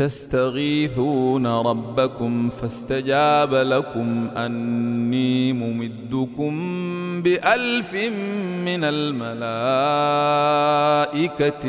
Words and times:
تستغيثون 0.00 1.46
ربكم 1.46 2.50
فاستجاب 2.50 3.54
لكم 3.54 4.28
أني 4.36 5.52
ممدكم 5.52 6.52
بألف 7.22 7.94
من 8.64 8.84
الملائكة 8.84 9.28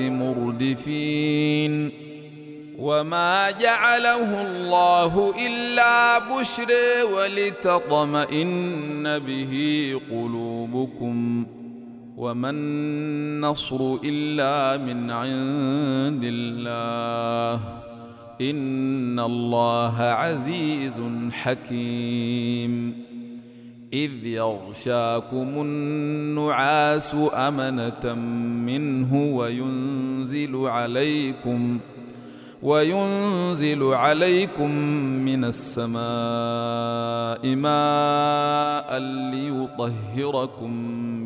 مردفين. 0.09 1.91
وما 2.79 3.51
جعله 3.51 4.41
الله 4.41 5.33
إلا 5.47 6.19
بشر 6.19 6.71
ولتطمئن 7.13 9.19
به 9.19 9.93
قلوبكم. 10.11 11.45
وما 12.17 12.49
النصر 12.49 13.97
إلا 14.03 14.77
من 14.77 15.11
عند 15.11 16.23
الله. 16.23 17.90
إن 18.41 19.19
الله 19.19 20.01
عزيز 20.01 21.01
حكيم. 21.31 22.93
إذ 23.93 24.25
يغشاكم 24.25 25.47
النعاس 25.47 27.15
أمنة 27.33 28.13
منه 28.65 29.15
وينزل 29.35 30.55
عليكم 30.55 31.79
وينزل 32.63 33.83
عليكم 33.83 34.71
من 35.25 35.45
السماء 35.45 35.95
ماء 37.55 38.99
ليطهركم 39.31 40.71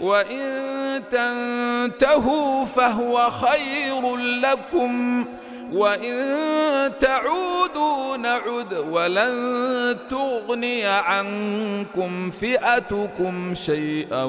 وإن 0.00 1.02
تنتهوا 1.10 2.64
فهو 2.64 3.30
خير 3.30 4.16
لكم 4.16 5.24
وإن 5.72 6.36
تعودوا 7.00 8.16
نعد 8.16 8.74
ولن 8.74 9.96
تغني 10.10 10.84
عنكم 10.84 12.30
فئتكم 12.30 13.54
شيئا 13.54 14.24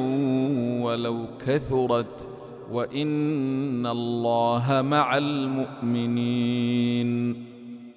ولو 0.82 1.26
كثرت 1.48 2.28
وإن 2.72 3.86
الله 3.88 4.82
مع 4.82 5.18
المؤمنين 5.18 6.76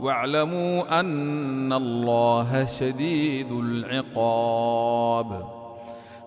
واعلموا 0.00 1.00
أن 1.00 1.72
الله 1.72 2.66
شديد 2.78 3.52
العقاب. 3.52 5.44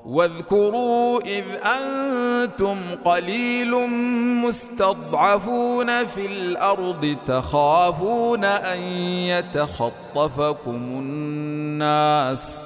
واذكروا 0.06 1.22
إذ 1.22 1.44
أنتم 1.66 2.78
قليل 3.06 3.90
مستضعفون 4.46 6.06
في 6.06 6.26
الأرض 6.26 7.18
تخافون 7.28 8.44
أن 8.46 8.82
يتخطفكم 9.04 10.76
الناس. 10.76 12.66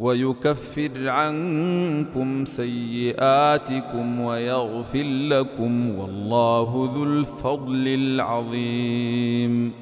ويكفر 0.00 1.08
عنكم 1.08 2.44
سيئاتكم 2.44 4.20
ويغفر 4.20 5.04
لكم 5.04 5.98
والله 5.98 6.90
ذو 6.94 7.04
الفضل 7.04 7.88
العظيم. 7.88 9.72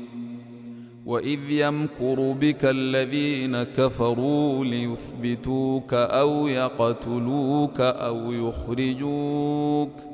وإذ 1.07 1.39
يمكر 1.51 2.33
بك 2.41 2.65
الذين 2.65 3.63
كفروا 3.63 4.65
ليثبتوك 4.65 5.95
أو 5.95 6.49
يقتلوك 6.49 7.81
أو 7.81 8.33
يخرجوك 8.33 10.14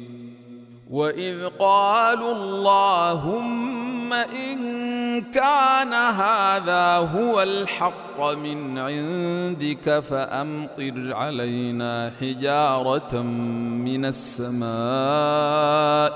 واذ 0.91 1.47
قالوا 1.59 2.35
اللهم 2.35 4.13
ان 4.13 4.57
كان 5.21 5.93
هذا 5.93 6.95
هو 7.15 7.41
الحق 7.41 8.21
من 8.21 8.77
عندك 8.77 9.99
فامطر 9.99 11.13
علينا 11.13 12.11
حجاره 12.19 13.21
من 13.21 14.05
السماء 14.05 14.63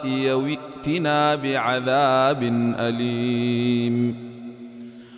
يوئتنا 0.08 1.36
بعذاب 1.36 2.44
اليم 2.80 4.26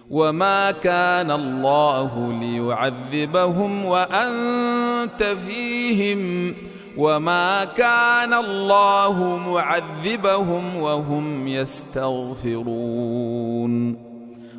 وما 0.10 0.72
كان 0.72 1.32
الله 1.32 2.40
ليعذبهم 2.40 3.86
وانت 3.86 5.24
فيهم 5.48 6.54
وما 6.98 7.66
كان 7.66 8.34
الله 8.34 9.38
معذبهم 9.38 10.75
وهم 10.75 11.48
يستغفرون 11.48 12.88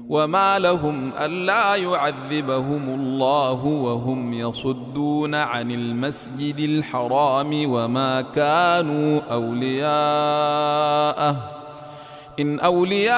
وما 0.09 0.59
لهم 0.59 1.13
ألا 1.21 1.75
يعذبهم 1.77 2.89
الله 2.89 3.65
وهم 3.65 4.35
يصدون 4.35 5.35
عن 5.35 5.71
المسجد 5.71 6.59
الحرام 6.59 7.71
وما 7.71 8.21
كانوا 8.21 9.21
أولياءه 9.31 10.39
إن 12.41 12.61
أولياؤه 12.61 13.15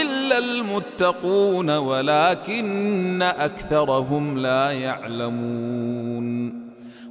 إلا 0.00 0.38
المتقون 0.38 1.70
ولكن 1.70 3.22
أكثرهم 3.22 4.38
لا 4.38 4.70
يعلمون 4.70 6.67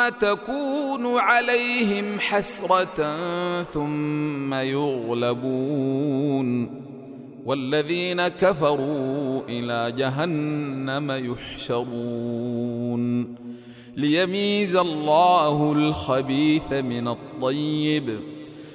تكون 0.00 1.18
عليهم 1.18 2.20
حسرة 2.20 3.62
ثم 3.62 4.54
يغلبون. 4.54 6.70
والذين 7.46 8.28
كفروا 8.28 9.42
إلى 9.48 9.92
جهنم 9.96 11.32
يحشرون. 11.32 13.34
ليميز 13.96 14.76
الله 14.76 15.72
الخبيث 15.72 16.72
من 16.72 17.08
الطيب. 17.08 18.31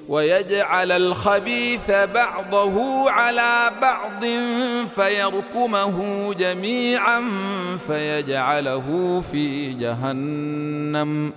ويجعل 0.10 0.92
الخبيث 0.92 1.92
بعضه 1.92 3.10
على 3.12 3.72
بعض 3.82 4.26
فيركمه 4.96 6.34
جميعا 6.34 7.22
فيجعله 7.88 9.22
في 9.32 9.74
جهنم. 9.74 11.34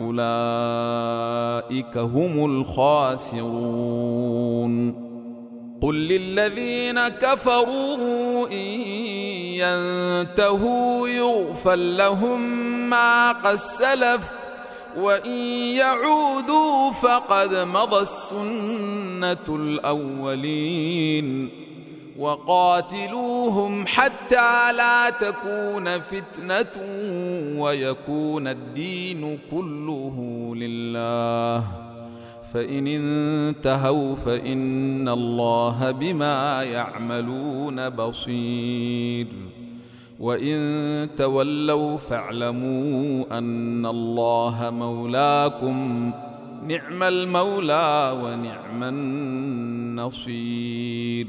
أولئك 0.00 1.96
هم 1.96 2.60
الخاسرون. 2.60 3.88
قل 5.82 5.94
للذين 5.94 7.08
كفروا 7.08 8.46
إن 8.46 8.80
ينتهوا 9.62 11.08
يغفر 11.08 11.74
لهم 11.74 12.40
ما 12.90 13.32
قد 13.32 13.54
سلف 13.54 14.37
وإن 15.02 15.38
يعودوا 15.78 16.92
فقد 16.92 17.54
مضى 17.54 18.02
السنة 18.02 19.46
الأولين 19.48 21.48
وقاتلوهم 22.18 23.86
حتى 23.86 24.72
لا 24.72 25.10
تكون 25.10 26.00
فتنة 26.00 26.74
ويكون 27.60 28.48
الدين 28.48 29.38
كله 29.50 30.16
لله. 30.56 31.64
فإن 32.54 32.86
انتهوا 32.86 34.14
فإن 34.14 35.08
الله 35.08 35.90
بما 35.90 36.62
يعملون 36.62 37.88
بصير. 37.88 39.26
وإن 40.18 41.08
تولوا 41.16 41.96
فاعلموا 41.96 43.38
أن 43.38 43.86
الله 43.86 44.70
مولاكم 44.70 46.10
نعم 46.66 47.02
المولى 47.02 48.18
ونعم 48.22 48.84
النصير. 50.04 51.26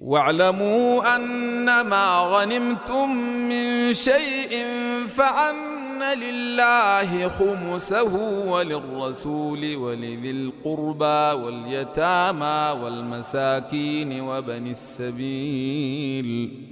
واعلموا 0.00 1.16
أن 1.16 1.64
ما 1.64 2.18
غنمتم 2.18 3.16
من 3.48 3.94
شيء 3.94 4.66
فأن 5.08 6.02
لله 6.18 7.28
خمسه 7.28 8.14
وللرسول 8.50 9.76
ولذي 9.76 10.30
القربى 10.30 11.42
واليتامى 11.44 12.80
والمساكين 12.82 14.20
وبني 14.20 14.70
السبيل. 14.70 16.71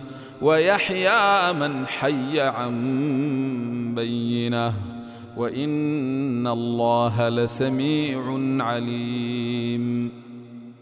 ويحيى 0.41 1.53
من 1.53 1.87
حي 1.87 2.39
عن 2.39 2.75
بينه 3.95 4.73
وإن 5.37 6.47
الله 6.47 7.29
لسميع 7.29 8.21
عليم. 8.65 10.11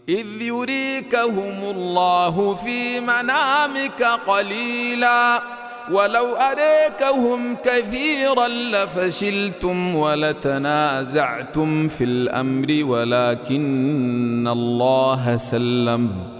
إذ 0.08 0.26
يريكهم 0.42 1.76
الله 1.76 2.54
في 2.54 3.00
منامك 3.00 4.02
قليلا 4.26 5.42
ولو 5.90 6.26
أريكهم 6.36 7.56
كثيرا 7.64 8.48
لفشلتم 8.48 9.94
ولتنازعتم 9.96 11.88
في 11.88 12.04
الأمر 12.04 12.84
ولكن 12.84 14.48
الله 14.48 15.36
سلم. 15.36 16.39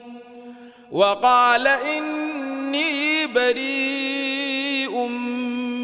وقال 0.91 1.67
إني 1.67 3.27
بريء 3.27 5.07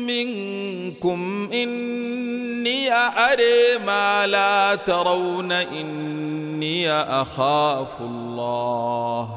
منكم 0.07 1.49
إني 1.53 2.93
أري 2.93 3.85
ما 3.85 4.27
لا 4.27 4.75
ترون 4.75 5.51
إني 5.51 6.91
أخاف 6.91 8.01
الله 8.01 9.29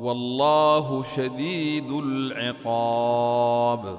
والله 0.00 1.04
شديد 1.16 1.92
العقاب. 1.92 3.98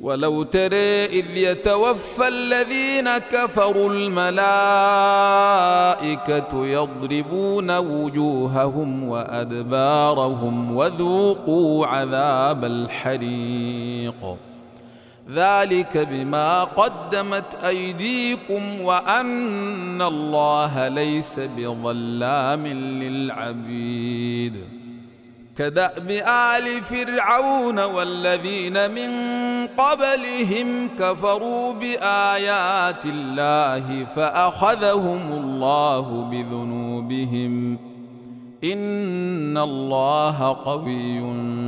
ولو 0.00 0.42
ترى 0.42 1.04
إذ 1.04 1.36
يتوفى 1.36 2.28
الذين 2.28 3.18
كفروا 3.18 3.90
الملائكة 3.94 4.26
يضربون 6.66 7.76
وجوههم 7.78 9.08
وأدبارهم 9.08 10.76
وذوقوا 10.76 11.86
عذاب 11.86 12.64
الحريق. 12.64 14.36
ذلك 15.30 15.98
بما 15.98 16.64
قدمت 16.64 17.64
أيديكم 17.64 18.80
وأن 18.80 20.02
الله 20.02 20.88
ليس 20.88 21.40
بظلام 21.56 22.66
للعبيد. 22.66 24.54
كدأب 25.56 26.10
آل 26.56 26.82
فرعون 26.84 27.78
والذين 27.78 28.90
من 28.90 29.10
قبلهم 29.78 30.88
كفروا 30.98 31.72
بآيات 31.72 33.06
الله 33.06 34.04
فأخذهم 34.04 35.32
الله 35.32 36.28
بذنوبهم. 36.30 37.78
إن 38.64 39.58
الله 39.58 40.56
قوي 40.64 41.22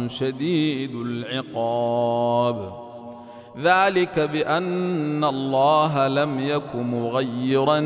شديد 0.08 0.94
العقاب. 0.94 2.72
ذلك 3.62 4.18
بأن 4.18 5.24
الله 5.24 6.08
لم 6.08 6.40
يك 6.40 6.74
مغيرا 6.74 7.80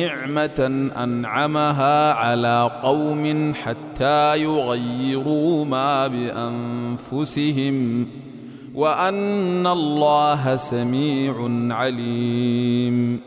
نعمة 0.00 0.90
أنعمها 0.96 2.12
على 2.12 2.70
قوم 2.82 3.54
حتى 3.54 4.36
يغيروا 4.36 5.64
ما 5.64 6.06
بأنفسهم. 6.06 8.06
وأن 8.74 9.66
الله 9.66 10.56
سميع 10.56 11.34
عليم. 11.76 13.20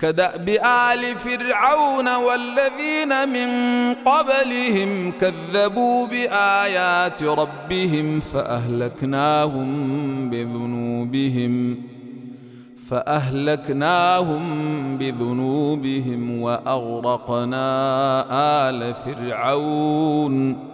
كدأب 0.00 0.48
آل 0.48 1.16
فرعون 1.16 2.16
والذين 2.16 3.28
من 3.28 3.48
قبلهم 3.94 5.12
كذبوا 5.20 6.06
بآيات 6.06 7.22
ربهم 7.22 8.20
فأهلكناهم 8.20 9.68
بذنوبهم 10.30 11.82
فأهلكناهم 12.90 14.42
بذنوبهم 14.98 16.40
وأغرقنا 16.40 17.66
آل 18.68 18.94
فرعون. 18.94 20.73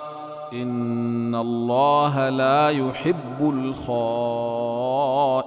ان 0.53 1.35
الله 1.35 2.29
لا 2.29 2.69
يحب 2.69 3.41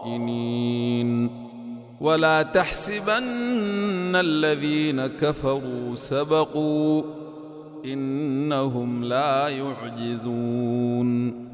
الخائنين 0.03 1.31
ولا 2.01 2.43
تحسبن 2.43 4.17
الذين 4.17 5.07
كفروا 5.07 5.95
سبقوا 5.95 7.03
انهم 7.85 9.05
لا 9.05 9.49
يعجزون 9.49 11.45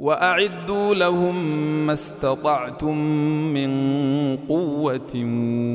واعدوا 0.00 0.94
لهم 0.94 1.56
ما 1.86 1.92
استطعتم 1.92 2.98
من 3.54 3.70
قوه 4.48 5.12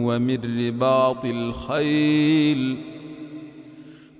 ومن 0.06 0.68
رباط 0.68 1.26
الخيل 1.26 2.78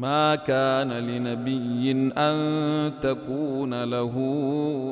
ما 0.00 0.34
كان 0.34 0.92
لنبي 0.92 2.12
أن 2.18 2.92
تكون 3.02 3.84
له 3.84 4.14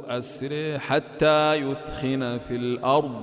أسر 0.08 0.78
حتى 0.78 1.54
يثخن 1.54 2.38
في 2.48 2.56
الأرض. 2.56 3.20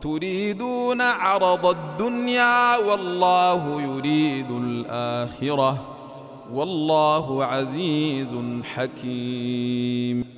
تريدون 0.00 1.00
عرض 1.00 1.66
الدنيا 1.66 2.76
والله 2.76 3.82
يريد 3.82 4.50
الآخرة. 4.50 5.96
والله 6.52 7.44
عزيز 7.44 8.34
حكيم. 8.64 10.37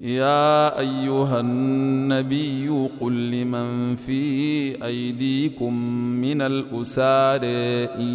يا 0.00 0.78
أيها 0.80 1.40
النبي 1.40 2.88
قل 3.00 3.30
لمن 3.30 3.96
في 3.96 4.84
أيديكم 4.84 5.74
من 6.20 6.42
الأسار 6.42 7.40
إن 7.98 8.06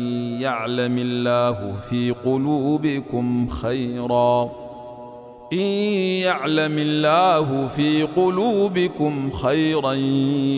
يعلم 0.42 0.98
الله 0.98 1.76
في 1.90 2.12
قلوبكم 2.12 3.48
خيرا. 3.48 4.52
إن 5.54 5.60
يعلم 6.24 6.78
الله 6.78 7.68
في 7.68 8.04
قلوبكم 8.04 9.32
خيرا 9.32 9.94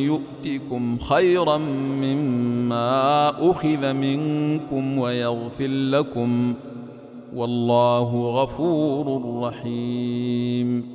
يؤتكم 0.05 0.97
خيرا 0.99 1.57
مما 2.01 3.29
أخذ 3.51 3.93
منكم 3.93 4.97
ويغفر 4.97 5.67
لكم. 5.67 6.53
والله 7.35 8.41
غفور 8.41 9.41
رحيم. 9.43 10.94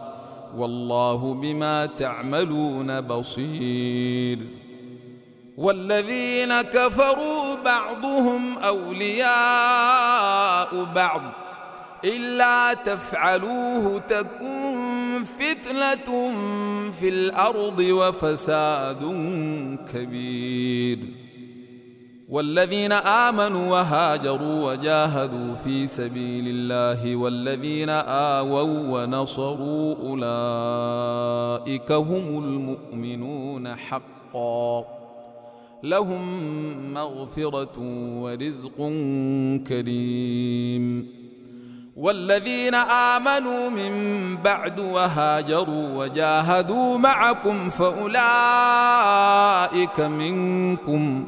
والله 0.57 1.33
بما 1.33 1.85
تعملون 1.85 3.01
بصير. 3.01 4.39
والذين 5.57 6.61
كفروا 6.61 7.55
بعضهم 7.55 8.57
أولياء 8.57 9.27
بعض 10.95 11.21
إلا 12.05 12.73
تفعلوه 12.73 13.99
تكن 13.99 15.23
فتنة 15.39 16.33
في 16.91 17.09
الأرض 17.09 17.79
وفساد 17.79 19.03
كبير. 19.93 21.20
والذين 22.31 22.91
آمنوا 22.91 23.71
وهاجروا 23.71 24.71
وجاهدوا 24.71 25.55
في 25.63 25.87
سبيل 25.87 26.47
الله 26.47 27.15
والذين 27.15 27.89
آووا 27.89 29.03
ونصروا 29.03 29.95
أولئك 29.95 31.91
هم 31.91 32.43
المؤمنون 32.43 33.75
حقا. 33.75 34.85
لهم 35.83 36.23
مغفرة 36.93 37.79
ورزق 38.21 38.77
كريم. 39.67 41.07
والذين 41.97 42.75
آمنوا 42.75 43.69
من 43.69 43.91
بعد 44.37 44.79
وهاجروا 44.79 45.97
وجاهدوا 45.97 46.97
معكم 46.97 47.69
فأولئك 47.69 48.19
منكم. 49.99 51.27